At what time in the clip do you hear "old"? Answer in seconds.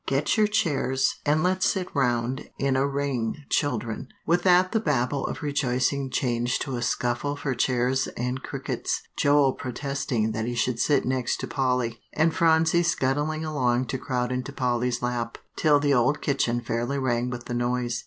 16.05-16.19